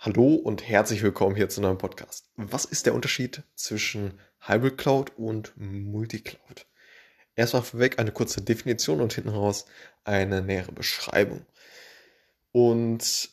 Hallo 0.00 0.36
und 0.36 0.62
herzlich 0.62 1.02
willkommen 1.02 1.34
hier 1.34 1.48
zu 1.48 1.60
einem 1.60 1.76
Podcast. 1.76 2.30
Was 2.36 2.64
ist 2.64 2.86
der 2.86 2.94
Unterschied 2.94 3.42
zwischen 3.56 4.20
Hybrid 4.38 4.78
Cloud 4.78 5.10
und 5.16 5.52
Multicloud? 5.56 6.66
Erstmal 7.34 7.62
vorweg 7.62 7.98
eine 7.98 8.12
kurze 8.12 8.40
Definition 8.40 9.00
und 9.00 9.12
hinten 9.12 9.30
raus 9.30 9.64
eine 10.04 10.40
nähere 10.40 10.70
Beschreibung. 10.70 11.44
Und 12.52 13.30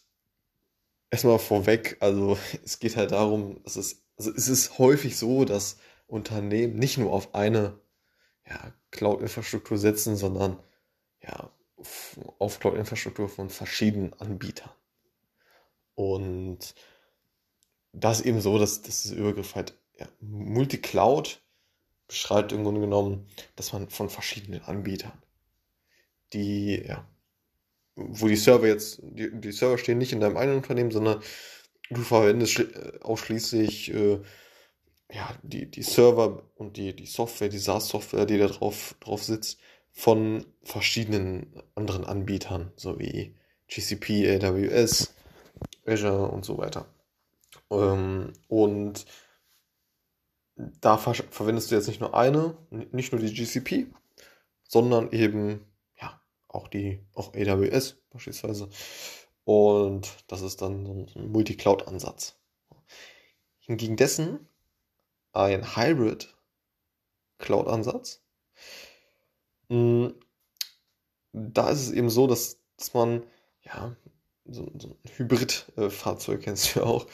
erstmal 1.11 1.37
vorweg, 1.37 1.97
also 1.99 2.35
es 2.65 2.79
geht 2.79 2.95
halt 2.95 3.11
darum, 3.11 3.61
es, 3.63 3.77
also 4.17 4.31
es 4.31 4.47
ist 4.47 4.79
häufig 4.79 5.17
so, 5.17 5.45
dass 5.45 5.77
Unternehmen 6.07 6.79
nicht 6.79 6.97
nur 6.97 7.13
auf 7.13 7.35
eine 7.35 7.79
ja, 8.49 8.73
Cloud-Infrastruktur 8.89 9.77
setzen, 9.77 10.15
sondern 10.15 10.57
ja, 11.21 11.51
auf 12.39 12.59
Cloud-Infrastruktur 12.59 13.29
von 13.29 13.51
verschiedenen 13.51 14.13
Anbietern. 14.13 14.71
Und 15.95 16.75
das 17.93 18.19
ist 18.19 18.25
eben 18.25 18.41
so, 18.41 18.59
dass, 18.59 18.81
dass 18.81 19.03
dieser 19.03 19.15
Übergriff 19.15 19.55
halt 19.55 19.77
ja, 19.97 20.07
Multicloud 20.19 21.41
beschreibt 22.07 22.51
im 22.51 22.63
Grunde 22.63 22.81
genommen, 22.81 23.27
dass 23.55 23.73
man 23.73 23.89
von 23.89 24.09
verschiedenen 24.09 24.61
Anbietern, 24.61 25.23
die, 26.33 26.83
ja, 26.85 27.07
wo 27.95 28.27
die 28.27 28.35
Server 28.35 28.67
jetzt, 28.67 28.99
die, 29.01 29.31
die 29.33 29.51
Server 29.51 29.77
stehen 29.77 29.97
nicht 29.97 30.11
in 30.11 30.19
deinem 30.19 30.37
eigenen 30.37 30.57
Unternehmen, 30.57 30.91
sondern 30.91 31.21
du 31.89 32.01
verwendest 32.01 32.59
äh, 32.59 32.99
ausschließlich 33.01 33.93
äh, 33.93 34.19
ja, 35.11 35.35
die, 35.43 35.69
die 35.69 35.83
Server 35.83 36.43
und 36.55 36.77
die, 36.77 36.95
die 36.95 37.05
Software, 37.05 37.49
die 37.49 37.57
SaaS-Software, 37.57 38.25
die 38.25 38.37
da 38.37 38.47
drauf, 38.47 38.95
drauf 38.99 39.23
sitzt, 39.23 39.59
von 39.91 40.45
verschiedenen 40.63 41.61
anderen 41.73 42.03
Anbietern, 42.03 42.73
so 42.75 42.99
wie 42.99 43.35
GCP, 43.67 44.43
AWS, 44.43 45.13
Azure 45.85 46.27
und 46.27 46.45
so 46.45 46.57
weiter. 46.57 46.85
Ähm, 47.69 48.33
und 48.47 49.05
da 50.55 50.97
ver 50.97 51.13
verwendest 51.13 51.71
du 51.71 51.75
jetzt 51.75 51.87
nicht 51.87 51.99
nur 51.99 52.15
eine, 52.15 52.57
nicht 52.69 53.11
nur 53.11 53.21
die 53.21 53.33
GCP, 53.33 53.87
sondern 54.63 55.11
eben 55.11 55.65
ja 55.99 56.19
auch 56.47 56.67
die 56.67 57.05
auch 57.13 57.33
AWS 57.33 57.97
beispielsweise. 58.09 58.69
Und 59.43 60.11
das 60.27 60.41
ist 60.41 60.61
dann 60.61 60.85
so 61.07 61.19
ein 61.19 61.31
Multi-Cloud-Ansatz. 61.31 62.35
Hingegen 63.59 63.95
dessen 63.95 64.47
ein 65.33 65.75
Hybrid 65.75 66.33
Cloud-Ansatz. 67.37 68.23
Hm, 69.69 70.15
da 71.33 71.69
ist 71.69 71.81
es 71.81 71.91
eben 71.91 72.09
so, 72.09 72.27
dass, 72.27 72.59
dass 72.77 72.93
man 72.93 73.23
ja 73.61 73.95
so, 74.45 74.71
so 74.77 74.89
ein 74.89 75.11
Hybrid-Fahrzeug 75.17 76.41
kennst 76.41 76.75
du 76.75 76.79
ja 76.79 76.85
auch. 76.85 77.07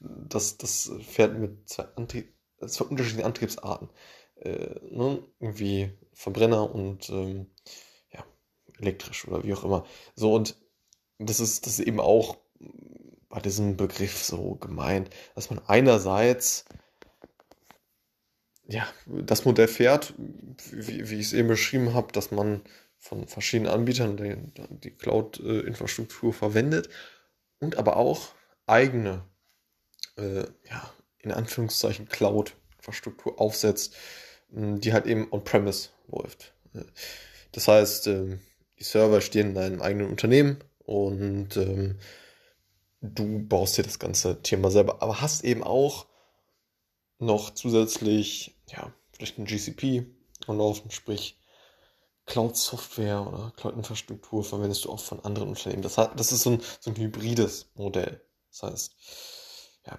Das, 0.00 0.56
das 0.58 0.90
fährt 1.02 1.38
mit 1.38 1.68
zwei, 1.68 1.84
Antrieb, 1.96 2.32
zwei 2.66 2.86
unterschiedlichen 2.86 3.26
Antriebsarten. 3.26 3.90
Äh, 4.36 4.80
ne? 4.90 5.22
Irgendwie 5.40 5.92
Verbrenner 6.12 6.74
und 6.74 7.08
ähm, 7.10 7.46
ja, 8.12 8.24
elektrisch 8.78 9.26
oder 9.28 9.44
wie 9.44 9.54
auch 9.54 9.64
immer. 9.64 9.84
So, 10.14 10.34
und 10.34 10.56
das 11.18 11.40
ist, 11.40 11.66
das 11.66 11.78
ist 11.78 11.86
eben 11.86 12.00
auch 12.00 12.38
bei 13.28 13.40
diesem 13.40 13.76
Begriff 13.76 14.22
so 14.22 14.54
gemeint, 14.56 15.10
dass 15.34 15.50
man 15.50 15.60
einerseits 15.66 16.64
ja, 18.66 18.86
das 19.06 19.44
Modell 19.44 19.68
fährt, 19.68 20.14
wie, 20.70 21.10
wie 21.10 21.16
ich 21.16 21.26
es 21.26 21.32
eben 21.34 21.48
beschrieben 21.48 21.92
habe, 21.92 22.12
dass 22.12 22.30
man 22.30 22.62
von 23.04 23.28
verschiedenen 23.28 23.70
Anbietern 23.70 24.16
die, 24.16 24.34
die 24.80 24.90
Cloud-Infrastruktur 24.90 26.32
verwendet 26.32 26.88
und 27.60 27.76
aber 27.76 27.98
auch 27.98 28.28
eigene, 28.66 29.22
äh, 30.16 30.44
ja, 30.70 30.90
in 31.18 31.30
Anführungszeichen 31.30 32.08
Cloud-Infrastruktur 32.08 33.38
aufsetzt, 33.38 33.94
die 34.48 34.94
halt 34.94 35.04
eben 35.04 35.30
on-premise 35.30 35.90
läuft. 36.08 36.54
Das 37.52 37.68
heißt, 37.68 38.06
ähm, 38.06 38.40
die 38.78 38.84
Server 38.84 39.20
stehen 39.20 39.48
in 39.48 39.54
deinem 39.54 39.82
eigenen 39.82 40.08
Unternehmen 40.08 40.64
und 40.78 41.58
ähm, 41.58 41.98
du 43.02 43.46
baust 43.46 43.76
dir 43.76 43.82
das 43.82 43.98
ganze 43.98 44.40
Thema 44.40 44.70
selber, 44.70 45.02
aber 45.02 45.20
hast 45.20 45.44
eben 45.44 45.62
auch 45.62 46.06
noch 47.18 47.52
zusätzlich, 47.52 48.56
ja, 48.68 48.94
vielleicht 49.12 49.38
ein 49.38 49.44
GCP 49.44 50.06
und 50.46 50.56
laufen, 50.56 50.90
sprich 50.90 51.38
Cloud-Software 52.26 53.26
oder 53.26 53.52
Cloud-Infrastruktur 53.56 54.44
verwendest 54.44 54.84
du 54.84 54.90
auch 54.90 55.00
von 55.00 55.20
anderen 55.24 55.48
Unternehmen. 55.50 55.82
Das, 55.82 55.98
hat, 55.98 56.18
das 56.18 56.32
ist 56.32 56.42
so 56.42 56.50
ein, 56.50 56.62
so 56.80 56.90
ein 56.90 56.96
hybrides 56.96 57.70
Modell. 57.74 58.20
Das 58.50 58.62
heißt, 58.62 58.94
ja, 59.86 59.98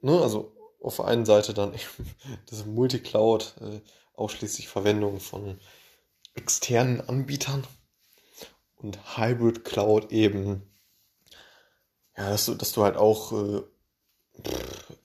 ne, 0.00 0.20
also 0.20 0.56
auf 0.80 0.96
der 0.96 1.06
einen 1.06 1.24
Seite 1.24 1.54
dann 1.54 1.74
das 2.50 2.66
Multicloud, 2.66 3.54
äh, 3.60 3.80
ausschließlich 4.14 4.68
Verwendung 4.68 5.20
von 5.20 5.58
externen 6.34 7.00
Anbietern 7.00 7.66
und 8.76 9.16
Hybrid 9.16 9.64
Cloud 9.64 10.12
eben, 10.12 10.68
ja, 12.16 12.30
dass 12.30 12.46
du, 12.46 12.54
dass 12.54 12.72
du 12.72 12.82
halt 12.82 12.96
auch 12.96 13.32
äh, 13.32 13.62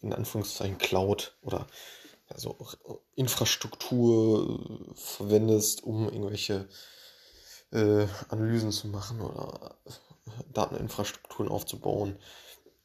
in 0.01 0.13
Anführungszeichen 0.13 0.77
Cloud 0.77 1.37
oder 1.41 1.67
also 2.29 2.57
Infrastruktur 3.15 4.59
äh, 4.59 4.93
verwendest, 4.95 5.83
um 5.83 6.05
irgendwelche 6.05 6.67
äh, 7.71 8.07
Analysen 8.29 8.71
zu 8.71 8.87
machen 8.87 9.21
oder 9.21 9.77
äh, 9.85 9.91
Dateninfrastrukturen 10.53 11.49
aufzubauen 11.49 12.17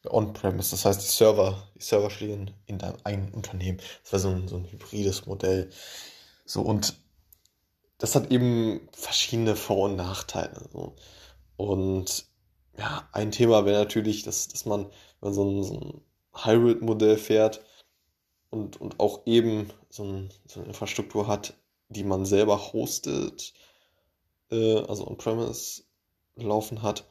on-premise. 0.09 0.73
Das 0.73 0.85
heißt, 0.85 1.03
die 1.03 1.13
Server, 1.13 1.69
die 1.77 1.83
Server 1.83 2.11
stehen 2.11 2.51
in 2.67 2.79
deinem 2.79 2.97
eigenen 3.05 3.33
Unternehmen. 3.35 3.79
Das 4.03 4.13
war 4.13 4.19
so 4.21 4.29
ein, 4.29 4.49
so 4.49 4.57
ein 4.57 4.71
hybrides 4.71 5.27
Modell. 5.27 5.71
So, 6.45 6.63
und 6.63 6.97
das 7.99 8.15
hat 8.15 8.31
eben 8.31 8.89
verschiedene 8.93 9.55
Vor- 9.55 9.91
und 9.91 9.97
Nachteile. 9.97 10.69
So. 10.73 10.97
Und 11.57 12.27
ja, 12.77 13.09
ein 13.13 13.31
Thema 13.31 13.65
wäre 13.65 13.79
natürlich, 13.79 14.23
dass, 14.23 14.49
dass 14.49 14.65
man, 14.65 14.87
wenn 15.21 15.33
man 15.33 15.35
so 15.35 15.45
ein, 15.45 15.63
so 15.63 15.75
ein 15.75 16.01
Hybrid-Modell 16.35 17.17
fährt, 17.17 17.63
und, 18.53 18.81
und 18.81 19.01
auch 19.01 19.23
eben 19.27 19.73
so, 19.89 20.05
ein, 20.05 20.31
so 20.47 20.61
eine 20.61 20.69
Infrastruktur 20.69 21.27
hat, 21.27 21.55
die 21.89 22.05
man 22.05 22.27
selber 22.27 22.73
hostet, 22.73 23.55
äh, 24.51 24.79
also 24.81 25.07
on-premise 25.07 25.85
laufen 26.37 26.83
hat, 26.83 27.07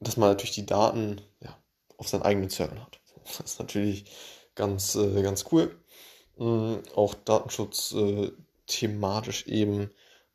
dass 0.00 0.16
man 0.16 0.30
natürlich 0.30 0.54
die 0.54 0.66
Daten 0.66 1.20
ja, 1.40 1.56
auf 1.98 2.08
seinen 2.08 2.22
eigenen 2.22 2.50
Servern 2.50 2.82
hat. 2.82 2.98
Das 3.24 3.40
ist 3.40 3.60
natürlich 3.60 4.10
ganz, 4.54 4.94
äh, 4.94 5.22
ganz 5.22 5.44
cool. 5.52 5.78
Mhm, 6.38 6.82
auch 6.94 7.14
Datenschutz 7.14 7.92
äh, 7.92 8.32
thematisch 8.66 9.46
eben. 9.46 9.90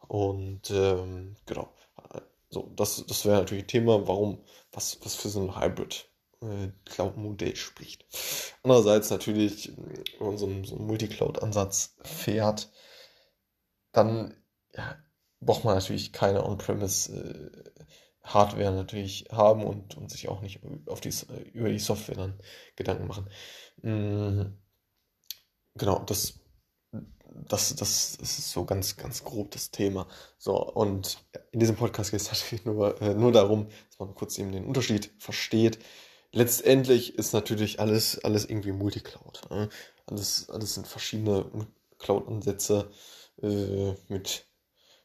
Und 0.07 0.69
ähm, 0.69 1.35
genau. 1.45 1.69
So, 2.49 2.71
das, 2.75 3.03
das 3.07 3.25
wäre 3.25 3.37
natürlich 3.39 3.63
ein 3.63 3.67
Thema, 3.67 4.07
warum, 4.07 4.37
was, 4.71 4.99
was 5.03 5.15
für 5.15 5.29
so 5.29 5.41
ein 5.41 5.59
Hybrid 5.59 6.07
äh, 6.43 6.69
Cloud-Modell 6.85 7.55
spricht. 7.55 8.05
Andererseits 8.61 9.09
natürlich, 9.09 9.71
wenn 10.23 10.31
man 10.31 10.37
so 10.37 10.45
einen, 10.45 10.63
so 10.63 10.75
einen 10.75 10.87
Multi-Cloud-Ansatz 10.87 11.95
fährt, 12.01 12.71
dann 13.91 14.35
ja, 14.75 14.97
braucht 15.39 15.65
man 15.65 15.75
natürlich 15.75 16.13
keine 16.13 16.45
On-Premise 16.45 17.63
äh, 18.25 18.71
natürlich 18.71 19.27
haben 19.31 19.63
und, 19.63 19.95
und 19.95 20.09
sich 20.09 20.29
auch 20.29 20.41
nicht 20.41 20.61
auf 20.87 21.01
die, 21.01 21.13
über 21.51 21.69
die 21.69 21.79
Software 21.79 22.15
dann 22.15 22.39
Gedanken 22.75 23.07
machen. 23.07 23.29
Mhm. 23.81 24.57
Genau, 25.75 25.99
das, 26.05 26.39
das, 26.91 27.75
das, 27.75 28.17
das 28.17 28.39
ist 28.39 28.51
so 28.51 28.63
ganz, 28.63 28.95
ganz 28.95 29.23
grob 29.23 29.51
das 29.51 29.71
Thema. 29.71 30.07
So, 30.37 30.55
und 30.55 31.17
in 31.51 31.59
diesem 31.59 31.75
Podcast 31.75 32.11
geht 32.11 32.21
es 32.21 32.31
natürlich 32.31 32.65
nur, 32.65 33.01
äh, 33.01 33.13
nur 33.13 33.31
darum, 33.31 33.67
dass 33.89 33.99
man 33.99 34.15
kurz 34.15 34.37
eben 34.37 34.51
den 34.51 34.65
Unterschied 34.65 35.11
versteht 35.19 35.79
letztendlich 36.33 37.17
ist 37.17 37.31
natürlich 37.31 37.79
alles, 37.79 38.19
alles 38.23 38.45
irgendwie 38.45 38.73
Multicloud. 38.73 39.49
Ne? 39.49 39.69
Alles, 40.05 40.49
alles 40.49 40.73
sind 40.73 40.87
verschiedene 40.87 41.49
Cloud-Ansätze 41.99 42.91
äh, 43.41 43.93
mit 44.07 44.47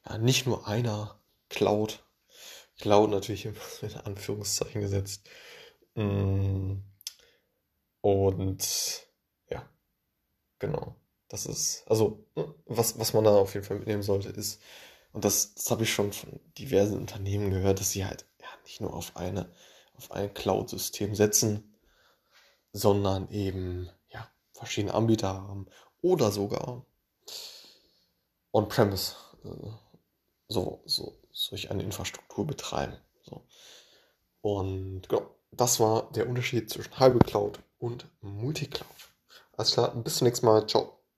ja, 0.07 0.19
nicht 0.19 0.47
nur 0.47 0.67
einer 0.67 1.21
Cloud. 1.49 2.05
Cloud 2.79 3.11
natürlich 3.11 3.47
in 3.83 3.95
Anführungszeichen 4.05 4.81
gesetzt. 4.81 5.29
Mm. 5.95 6.77
Und 8.01 9.07
ja, 9.51 9.69
genau. 10.59 10.95
Das 11.29 11.47
ist, 11.47 11.85
also, 11.87 12.25
ne, 12.37 12.55
was, 12.67 12.99
was 12.99 13.13
man 13.13 13.25
da 13.25 13.37
auf 13.37 13.55
jeden 13.55 13.67
Fall 13.67 13.79
mitnehmen 13.79 14.03
sollte, 14.03 14.31
ist, 14.31 14.61
und 15.13 15.25
das, 15.25 15.55
das 15.55 15.71
habe 15.71 15.83
ich 15.83 15.93
schon 15.93 16.13
von 16.13 16.41
diversen 16.59 16.99
Unternehmen 16.99 17.51
gehört, 17.51 17.81
dass 17.81 17.91
sie 17.91 18.05
halt 18.05 18.27
ja 18.41 18.49
nicht 18.65 18.81
nur 18.81 18.95
auf 18.95 19.17
eine 19.17 19.51
auf 19.99 20.13
ein 20.13 20.33
Cloud-System 20.33 21.15
setzen, 21.15 21.75
sondern 22.73 23.29
eben 23.31 23.91
verschiedene 24.59 24.95
Anbieter 24.95 25.29
haben 25.29 25.67
oder 26.03 26.31
sogar 26.31 26.85
on-premise 28.53 29.15
äh, 29.45 29.71
so, 30.49 30.81
so, 30.87 31.19
solch 31.31 31.71
eine 31.71 31.83
Infrastruktur 31.83 32.47
betreiben. 32.47 32.97
So. 33.23 33.43
Und 34.41 35.09
genau, 35.09 35.31
das 35.53 35.79
war 35.81 36.11
der 36.13 36.29
Unterschied 36.29 36.71
zwischen 36.71 36.99
halbe 36.99 37.19
Cloud 37.19 37.61
und 37.79 38.07
Multicloud. 38.23 38.89
Alles 39.57 39.73
klar, 39.73 39.95
bis 39.95 40.17
zum 40.17 40.27
nächsten 40.27 40.47
Mal. 40.47 40.67
Ciao. 40.67 40.98